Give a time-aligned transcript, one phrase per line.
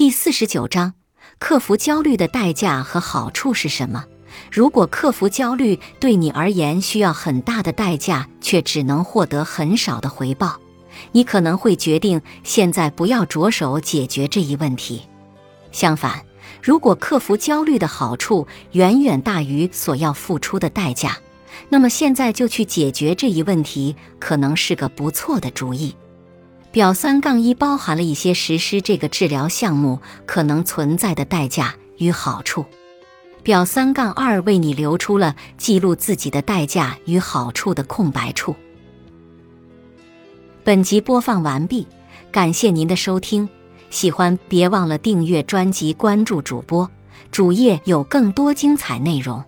[0.00, 0.94] 第四十九章：
[1.38, 4.06] 克服焦虑的代价和好处是什么？
[4.50, 10.58] 如果克服焦虑对你而言需要很大的代价，却只能获得很少的回报，
[11.12, 15.02] 你可能会决定现在不要着手解决这一问题。
[15.70, 16.24] 相反，
[16.62, 21.18] 如果克服焦虑的好处远远大于所要付出的代价，
[21.68, 25.94] 那么现在就去解决这一问题，可能是个不错的主意。
[26.72, 32.64] 表三杠一包含了一些实施这个治疗项目可能存在的代价与好处。
[33.42, 38.54] 表三杠二为你留出了记录自己的代价与好处的空白处。
[40.62, 41.86] 本集播放完毕，
[42.30, 43.48] 感谢您的收听。
[43.88, 46.88] 喜欢别忘了订阅专辑、关注主播，
[47.32, 49.42] 主页有更多精彩内容。